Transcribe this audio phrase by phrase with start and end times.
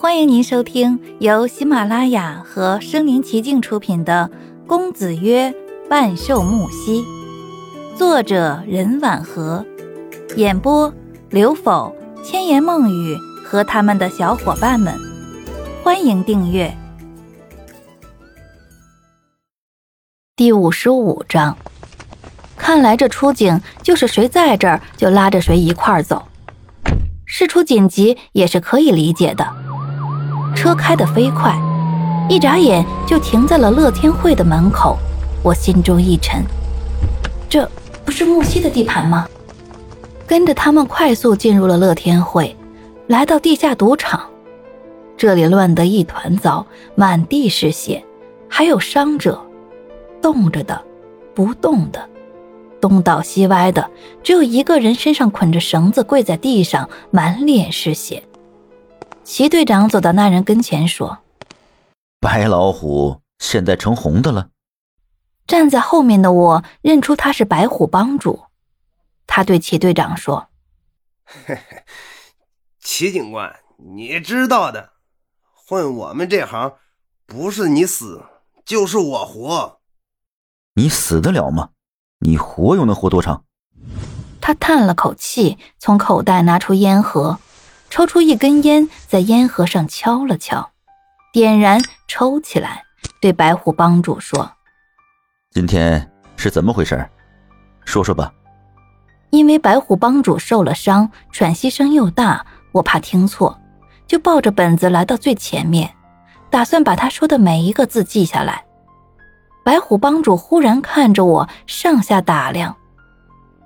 [0.00, 4.30] 欢迎您收听由喜马拉雅和声临其境出品的
[4.68, 5.52] 《公子曰
[5.90, 7.02] 半兽木兮》，
[7.96, 9.66] 作者任婉和，
[10.36, 10.94] 演播
[11.30, 11.92] 刘否、
[12.22, 14.94] 千言梦语和他们的小伙伴们。
[15.82, 16.72] 欢迎订阅。
[20.36, 21.58] 第五十五章，
[22.56, 26.22] 看来这出警就是谁在这儿就拉着谁一块儿走。
[27.26, 29.44] 事出紧急也是可以理解的。
[30.68, 31.58] 车开得飞快，
[32.28, 34.98] 一眨眼就停在了乐天会的门口。
[35.42, 36.44] 我心中一沉，
[37.48, 37.66] 这
[38.04, 39.26] 不是木西的地盘吗？
[40.26, 42.54] 跟着他们快速进入了乐天会，
[43.06, 44.20] 来到地下赌场。
[45.16, 48.04] 这里乱得一团糟，满地是血，
[48.46, 49.40] 还有伤者，
[50.20, 50.78] 动着的，
[51.34, 52.06] 不动的。
[52.78, 53.88] 东倒西歪的，
[54.22, 58.22] 只有一个人身上捆着绳子，跪在地上，满脸是血。
[59.30, 61.18] 齐队长走到那人跟前说
[62.18, 64.48] ：“白老虎现在成红的了。”
[65.46, 68.46] 站在后面的我认出他是白虎帮主，
[69.26, 70.48] 他对齐队长说
[71.44, 71.84] ：“嘿嘿，
[72.80, 74.92] 齐警官，你知道的，
[75.52, 76.76] 混我们这行，
[77.26, 78.24] 不是你死
[78.64, 79.80] 就是我活。
[80.76, 81.68] 你死得了吗？”
[82.24, 83.44] 你活又能活多长？
[84.40, 87.38] 他叹了口气，从口袋拿出烟盒，
[87.90, 90.70] 抽出一根烟，在烟盒上敲了敲，
[91.32, 92.84] 点燃，抽起来，
[93.20, 94.50] 对白虎帮主说
[95.50, 97.08] ：“今天是怎么回事？
[97.84, 98.32] 说说吧。”
[99.30, 103.58] 因为白虎帮主受了伤，喘息声又大，我怕听错，
[104.06, 105.90] 就抱着本子来到最前面，
[106.50, 108.64] 打算把他说的每一个字记下来。
[109.64, 112.74] 白虎帮主忽然看着我，上下打量，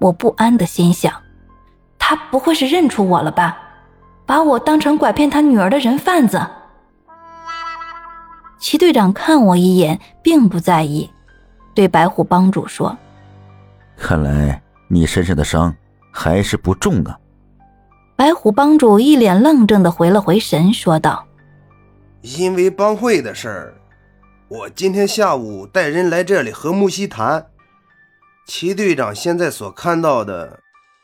[0.00, 1.12] 我不安的心想：
[1.98, 3.56] 他不会是认出我了吧？
[4.28, 6.38] 把我当成拐骗他女儿的人贩子？
[8.60, 11.10] 齐队长看我一眼，并不在意，
[11.74, 12.94] 对白虎帮主说
[13.96, 15.74] ：“看来你身上的伤
[16.12, 17.18] 还是不重啊。”
[18.16, 21.26] 白虎帮主一脸愣怔的回了回神，说道
[22.20, 23.74] ：“因为帮会的事儿。”
[24.48, 27.46] 我今天下午带人来这里和木西谈，
[28.46, 30.60] 齐队长现在所看到的，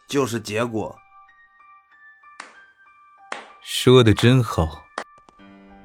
[0.06, 0.94] 就是结果。
[3.66, 4.84] 说的真好。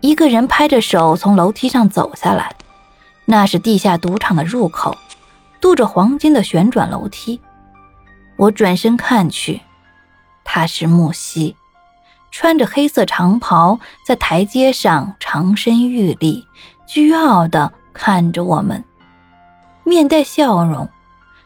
[0.02, 2.54] 一个人拍着手从楼梯上走下来，
[3.24, 4.98] 那是地下赌场的入口，
[5.62, 7.40] 镀着黄金的旋转楼梯。
[8.36, 9.62] 我转身看去，
[10.44, 11.56] 他是木西，
[12.32, 16.46] 穿着黑色长袍，在台阶上长身玉立。
[16.90, 18.84] 倨傲的看着我们，
[19.86, 20.90] 面带笑容。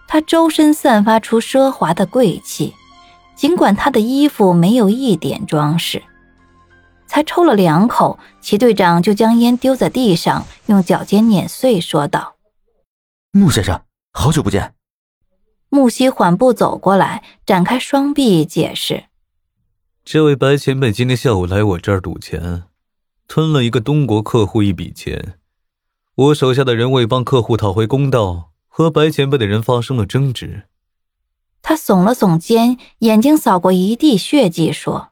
[0.07, 2.73] 他周身散发出奢华的贵气，
[3.35, 6.01] 尽管他的衣服没有一点装饰。
[7.13, 12.38] 才抽了两口，齐队长就将烟丢在地上，用脚尖碾碎，说道
[13.29, 14.74] ：“穆先生，好久不见。”
[15.69, 19.03] 穆西缓步走过来，展开双臂，解释
[20.03, 22.63] ：“这位白前辈今天下午来我这儿赌钱。”
[23.30, 25.35] 吞了一个东国客户一笔钱，
[26.16, 30.63] 我手下的人为帮客户讨回公道，和白前辈的人发生了争执。
[31.62, 35.09] 他耸了耸肩，眼睛扫过一地血迹，说：“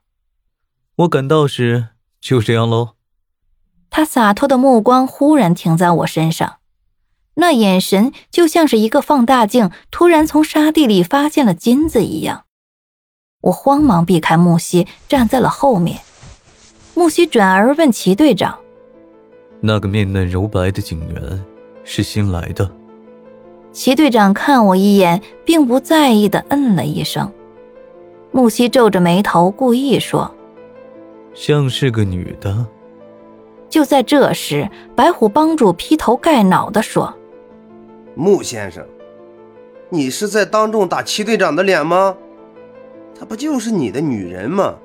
[1.01, 1.89] 我赶到时
[2.19, 2.95] 就这样喽。”
[3.89, 6.57] 他洒脱的目光忽然停在我身上，
[7.35, 12.45] 那眼神就像是一个放大镜突然从沙地里发现了金子一样。
[13.41, 16.00] 我慌忙避开木西，站在了后面。
[16.94, 18.59] 木西转而问齐队长
[19.59, 21.45] ：“那个面嫩柔白的警员
[21.83, 22.69] 是新来的？”
[23.73, 27.31] 齐队长看我一眼，并不在意的嗯了一声。
[28.31, 30.33] 木西皱着眉头，故意说
[31.34, 32.66] ：“像是个女的。”
[33.69, 37.14] 就在这时，白虎帮主劈头盖脑的说
[38.16, 38.86] ：“穆先生，
[39.90, 42.18] 你是在当众打齐队长的脸吗？
[43.18, 44.75] 她不就是你的女人吗？”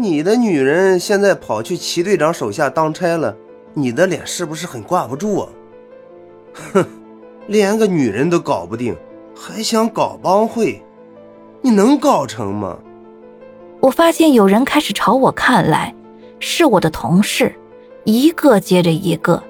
[0.00, 3.36] 你的女人现在跑去齐队长手下当差了，
[3.74, 5.48] 你的脸是不是很挂不住啊？
[6.72, 6.84] 哼，
[7.48, 8.94] 连个女人都搞不定，
[9.34, 10.80] 还想搞帮会，
[11.60, 12.78] 你能搞成吗？
[13.80, 15.94] 我发现有人开始朝我看来，
[16.40, 17.54] 是我的同事，
[18.04, 19.42] 一个接着一个，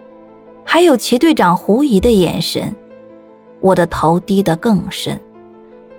[0.65, 2.75] 还有齐队长狐疑的眼神。
[3.61, 5.19] 我的头低得更深，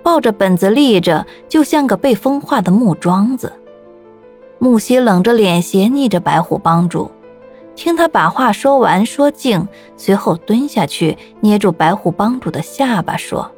[0.02, 3.52] 抱着本子立着，就像个被风化的木桩子。
[4.58, 7.10] 木西冷着脸斜睨着白虎帮主，
[7.74, 9.66] 听他把话说完，说尽，
[9.96, 13.50] 随后蹲下去捏住白虎帮主的下巴，说：“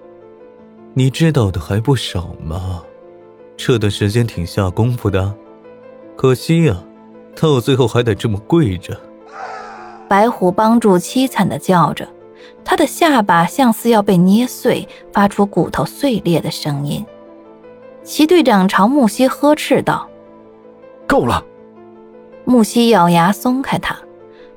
[0.95, 2.83] 你知道的还不少嘛，
[3.57, 5.35] 这段时间挺下功夫的，
[6.17, 6.77] 可惜呀，
[7.41, 8.99] 到最后还得这么跪着。
[10.09, 12.09] 白虎帮主凄惨的叫着，
[12.65, 17.05] 他的下巴像似要被捏碎，发出骨头碎裂的声音。
[18.03, 20.09] 齐队长朝木西呵斥道
[21.07, 21.45] ：“够了！”
[22.45, 23.97] 木西咬牙松开他，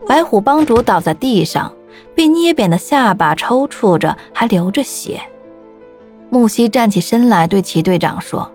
[0.08, 1.72] 白虎帮主倒在地上，
[2.16, 5.22] 被捏扁的下巴抽搐着，还流着血。
[6.32, 8.52] 木西站起身来，对齐队长说：“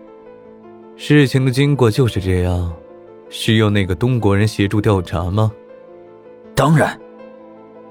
[1.02, 2.70] 事情的经过就是这样，
[3.31, 5.50] 需要那个东国人协助调查吗？”
[6.55, 7.00] 当然。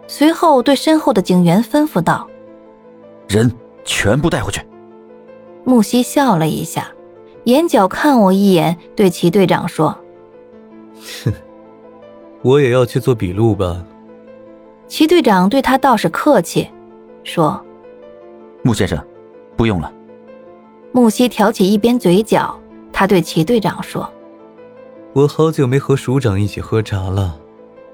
[0.05, 2.27] 随后对身后的警员吩咐道
[3.27, 3.51] ：“人
[3.83, 4.61] 全部带回去。”
[5.65, 6.91] 木西笑了一下，
[7.45, 9.97] 眼角看我一眼，对齐队长说
[11.25, 11.33] ：“哼，
[12.43, 13.83] 我也要去做笔录吧。”
[14.87, 16.69] 齐队长对他倒是客气，
[17.23, 17.59] 说
[18.61, 19.03] ：“穆先生，
[19.57, 19.91] 不用了。”
[20.93, 22.59] 木西挑起一边嘴角，
[22.99, 24.11] 他对齐队长说
[25.15, 27.39] ：“我好久没和署长一起喝茶了。”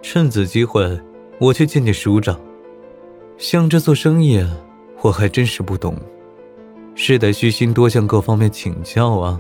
[0.02, 1.00] 趁此机会，
[1.38, 2.36] 我去见见署长。
[3.38, 4.44] 像这做生意，
[5.04, 5.96] 我还真是不懂，
[6.96, 9.40] 是得虚心多向各方面请教啊。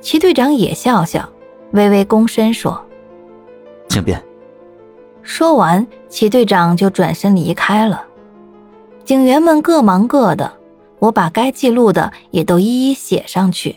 [0.00, 1.28] 齐队长也笑笑，
[1.72, 2.82] 微微躬身说
[3.90, 4.18] ：“请便。”
[5.20, 8.02] 说完，齐队长就转身离开了。
[9.04, 10.50] 警员们各忙各的，
[11.00, 13.76] 我把该记录的也都一一写上去。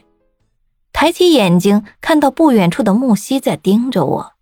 [0.99, 4.33] 抬起眼睛，看到不远处的木西在盯着我。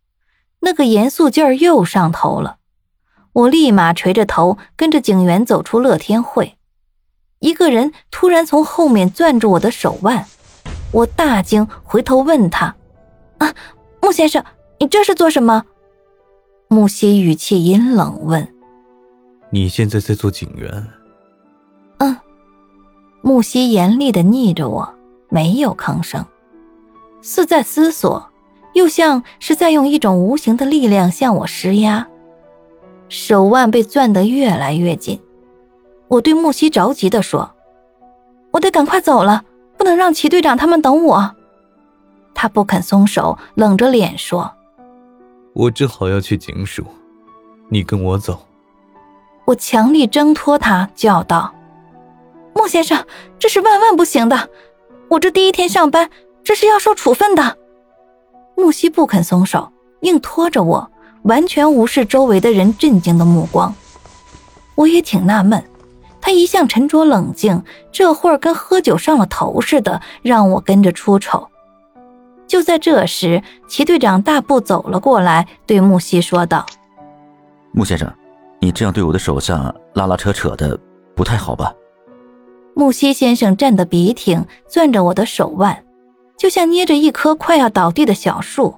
[0.61, 2.59] 那个严肃劲儿又上头了，
[3.33, 6.55] 我立马垂着头跟着警员走出乐天会。
[7.39, 10.25] 一个人突然从后面攥住我的手腕，
[10.93, 12.73] 我大惊，回头问他
[13.39, 13.53] ：“啊，
[14.01, 14.41] 穆先生，
[14.79, 15.65] 你这是做什么？”
[16.71, 18.47] 穆西语气阴冷问
[19.51, 20.87] ：“你现在在做警员？”
[21.99, 22.15] 嗯。
[23.21, 24.95] 穆西严厉的睨着我，
[25.27, 26.25] 没有吭声，
[27.25, 28.29] 似在思索。
[28.73, 32.05] 又像是在用一种无形的力量向我施压，
[33.07, 35.21] 手腕被攥得越来越紧。
[36.09, 37.55] 我对木西着急地说
[38.51, 39.45] ：“我得赶快走了，
[39.77, 41.35] 不能让齐队长他们等我。”
[42.35, 44.51] 他不肯松手，冷着脸说
[45.55, 46.83] ：“我只好要去警署，
[47.69, 48.45] 你跟我走。”
[49.47, 51.55] 我强力挣脱他，叫道
[52.53, 53.05] ：“穆先生，
[53.39, 54.49] 这是万万不行的！
[55.07, 56.09] 我这第一天上班，
[56.45, 57.57] 这是要受处分的。”
[58.55, 59.69] 木西不肯松手，
[60.01, 60.89] 硬拖着我，
[61.23, 63.75] 完全无视周围的人震惊的目光。
[64.75, 65.61] 我也挺纳闷，
[66.21, 67.61] 他一向沉着冷静，
[67.91, 71.47] 这会儿跟喝酒上了头似的，让我跟着出丑。
[72.47, 76.65] 就在这时，齐队长大步走了过来，对木西说道
[77.73, 78.11] ：“穆先生，
[78.59, 80.79] 你这样对我的手下拉拉扯扯的，
[81.15, 81.73] 不太好吧？”
[82.75, 85.84] 木西先生站得笔挺，攥着我的手腕。
[86.37, 88.75] 就像捏着一棵快要倒地的小树，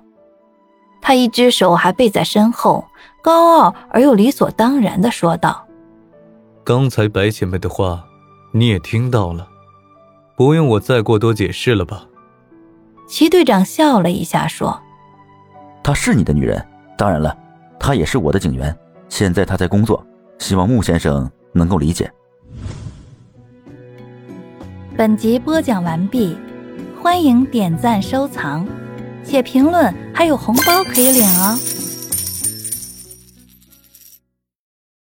[1.02, 2.86] 他一只手还背在身后，
[3.22, 5.66] 高傲而又理所当然的说道
[6.64, 8.06] ：“刚才白前辈的话，
[8.52, 9.48] 你也听到了，
[10.36, 12.06] 不用我再过多解释了吧？”
[13.08, 14.80] 齐队长笑了一下说
[15.84, 16.64] ：“她是你的女人，
[16.98, 17.36] 当然了，
[17.80, 18.76] 她也是我的警员。
[19.10, 20.06] 现在她在工作，
[20.38, 22.12] 希望穆先生能够理解。”
[24.98, 26.38] 本集播讲完毕。
[27.08, 28.68] 欢迎点赞、收藏、
[29.24, 31.58] 写评论，还有红包可以领哦！